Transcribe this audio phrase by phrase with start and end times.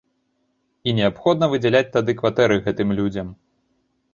[0.89, 3.27] І неабходна выдзяляць тады кватэры гэтым людзям.